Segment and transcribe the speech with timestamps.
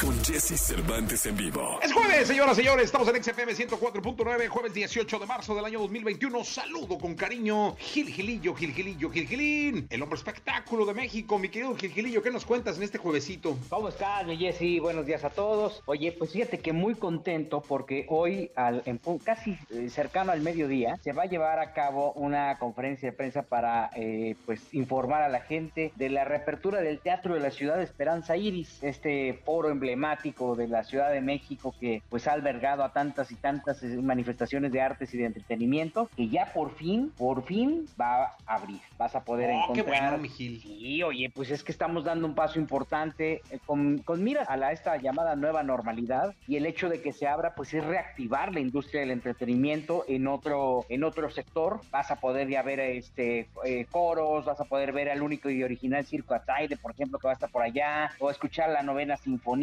[0.00, 1.80] Con Jesse Cervantes en vivo.
[1.82, 2.84] Es jueves, señoras y señores.
[2.84, 6.44] Estamos en XFM 104.9, jueves 18 de marzo del año 2021.
[6.44, 7.74] Saludo con cariño.
[7.76, 9.86] Gil Gilillo, Gil Gilillo, Gil Gilín.
[9.88, 11.38] El hombre espectáculo de México.
[11.38, 13.56] Mi querido Gil Gilillo, ¿qué nos cuentas en este juevesito?
[13.70, 14.82] ¿Cómo estás, mi Jesse?
[14.82, 15.82] Buenos días a todos.
[15.86, 20.98] Oye, pues fíjate que muy contento porque hoy, al, en, casi eh, cercano al mediodía,
[21.02, 25.30] se va a llevar a cabo una conferencia de prensa para eh, pues informar a
[25.30, 29.70] la gente de la reapertura del Teatro de la Ciudad de Esperanza Iris, este foro
[29.70, 33.96] emblemático de la Ciudad de México que pues ha albergado a tantas y tantas eh,
[34.02, 38.80] manifestaciones de artes y de entretenimiento, que ya por fin, por fin va a abrir.
[38.98, 40.10] Vas a poder Oh, qué encontrar.
[40.10, 40.60] bueno, mi Gil.
[40.60, 44.56] Sí, oye, pues es que estamos dando un paso importante eh, con, con miras a
[44.56, 48.52] la, esta llamada nueva normalidad y el hecho de que se abra, pues es reactivar
[48.52, 51.80] la industria del entretenimiento en otro, en otro sector.
[51.90, 55.62] Vas a poder ya ver este eh, coros, vas a poder ver al único y
[55.62, 59.16] original Circo Ataide, por ejemplo, que va a estar por allá, o escuchar la novena
[59.16, 59.56] sinfonía,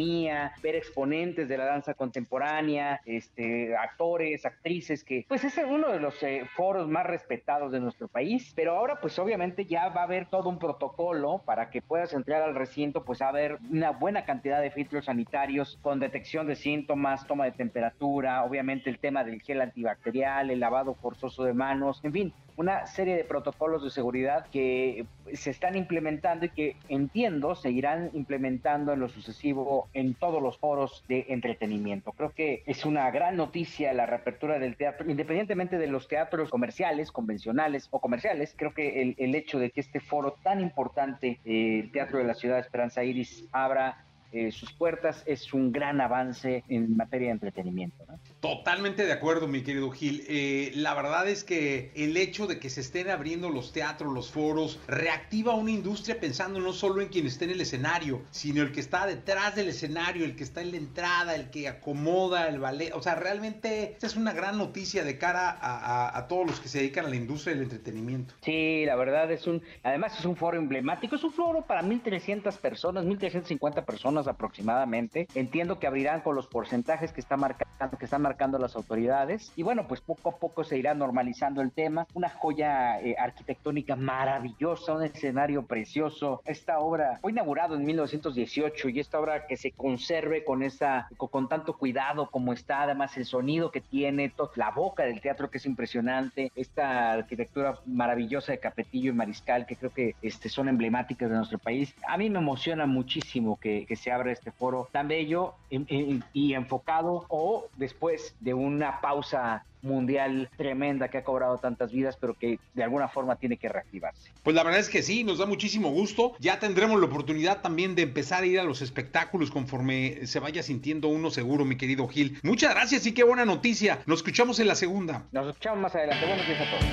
[0.62, 6.22] ver exponentes de la danza contemporánea, este, actores, actrices, que pues es uno de los
[6.22, 10.26] eh, foros más respetados de nuestro país, pero ahora pues obviamente ya va a haber
[10.26, 14.60] todo un protocolo para que puedas entrar al recinto, pues a haber una buena cantidad
[14.60, 19.60] de filtros sanitarios con detección de síntomas, toma de temperatura, obviamente el tema del gel
[19.60, 25.06] antibacterial, el lavado forzoso de manos, en fin, una serie de protocolos de seguridad que
[25.32, 31.24] se están implementando y que entiendo seguirán implementando en lo sucesivo todos los foros de
[31.30, 32.12] entretenimiento.
[32.12, 37.10] Creo que es una gran noticia la reapertura del teatro, independientemente de los teatros comerciales,
[37.10, 38.54] convencionales o comerciales.
[38.54, 42.24] Creo que el, el hecho de que este foro tan importante, eh, el Teatro de
[42.24, 47.28] la Ciudad de Esperanza Iris, abra eh, sus puertas es un gran avance en materia
[47.28, 48.04] de entretenimiento.
[48.08, 48.18] ¿no?
[48.40, 50.24] Totalmente de acuerdo, mi querido Gil.
[50.28, 54.32] Eh, la verdad es que el hecho de que se estén abriendo los teatros, los
[54.32, 58.72] foros, reactiva una industria pensando no solo en quien esté en el escenario, sino el
[58.72, 62.58] que está detrás del escenario, el que está en la entrada, el que acomoda el
[62.58, 62.92] ballet.
[62.92, 66.58] O sea, realmente esta es una gran noticia de cara a, a, a todos los
[66.58, 68.34] que se dedican a la industria del entretenimiento.
[68.40, 72.58] Sí, la verdad es un, además es un foro emblemático, es un foro para 1.300
[72.58, 75.26] personas, 1.350 personas aproximadamente.
[75.34, 79.52] Entiendo que abrirán con los porcentajes que, está marcando, que están marcando las autoridades.
[79.56, 82.06] Y bueno, pues poco a poco se irá normalizando el tema.
[82.14, 86.42] Una joya eh, arquitectónica maravillosa, un escenario precioso.
[86.44, 91.28] Esta obra fue inaugurado en 1918 y esta obra que se conserve con, esa, con,
[91.28, 95.58] con tanto cuidado como está, además el sonido que tiene, la boca del teatro que
[95.58, 101.30] es impresionante, esta arquitectura maravillosa de Capetillo y Mariscal que creo que este, son emblemáticas
[101.30, 101.94] de nuestro país.
[102.06, 106.22] A mí me emociona muchísimo que, que se abra este foro tan bello y, y,
[106.32, 112.34] y enfocado o después de una pausa mundial tremenda que ha cobrado tantas vidas, pero
[112.34, 114.30] que de alguna forma tiene que reactivarse.
[114.42, 116.32] Pues la verdad es que sí, nos da muchísimo gusto.
[116.40, 120.62] Ya tendremos la oportunidad también de empezar a ir a los espectáculos conforme se vaya
[120.62, 122.38] sintiendo uno seguro, mi querido Gil.
[122.42, 124.00] Muchas gracias y qué buena noticia.
[124.06, 125.22] Nos escuchamos en la segunda.
[125.32, 126.26] Nos escuchamos más adelante.
[126.26, 126.84] Buenos días a todos.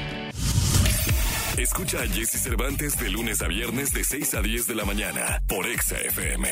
[1.58, 5.42] Escucha a Jesse Cervantes de lunes a viernes de 6 a 10 de la mañana
[5.48, 6.48] por Exa FM.